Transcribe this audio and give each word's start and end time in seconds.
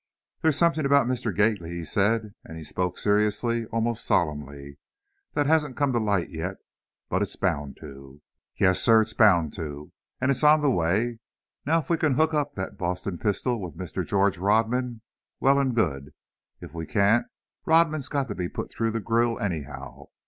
"There's 0.41 0.57
something 0.57 0.83
about 0.83 1.05
Mr. 1.05 1.31
Gately," 1.31 1.75
he 1.77 1.85
said, 1.85 2.33
and 2.43 2.57
he 2.57 2.63
spoke 2.63 2.97
seriously, 2.97 3.67
almost 3.67 4.03
solemnly, 4.03 4.79
"that 5.35 5.45
hasn't 5.45 5.77
come 5.77 5.91
to 5.93 5.99
light 5.99 6.31
yet, 6.31 6.55
but 7.07 7.21
it's 7.21 7.35
bound 7.35 7.77
to. 7.81 8.19
Yes, 8.57 8.79
sir, 8.81 9.01
it's 9.03 9.13
bound 9.13 9.53
to! 9.57 9.91
And 10.19 10.31
it's 10.31 10.43
on 10.43 10.61
the 10.61 10.71
way. 10.71 11.19
Now, 11.67 11.77
if 11.81 11.91
we 11.91 11.97
can 11.97 12.15
hook 12.15 12.33
up 12.33 12.55
that 12.55 12.79
Boston 12.79 13.19
pistol 13.19 13.61
with 13.61 13.77
Mr. 13.77 14.03
George 14.03 14.39
Rodman, 14.39 15.01
well 15.39 15.59
and 15.59 15.75
good; 15.75 16.15
if 16.61 16.73
we 16.73 16.87
can't, 16.87 17.27
Rodman's 17.67 18.09
got 18.09 18.27
to 18.29 18.33
be 18.33 18.49
put 18.49 18.71
through 18.71 18.89
the 18.89 18.99
grill 19.01 19.37
anyhow. 19.37 20.07